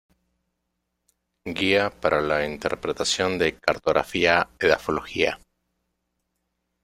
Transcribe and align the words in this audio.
Guía 1.45 1.91
para 1.91 2.21
la 2.21 2.43
Interpretación 2.43 3.37
de 3.37 3.59
Cartografía 3.59 4.49
Edafología. 4.57 5.37